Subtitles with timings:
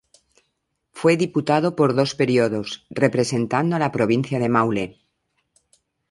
[0.91, 4.97] Fue diputado por dos períodos representando a la Provincia de Maule.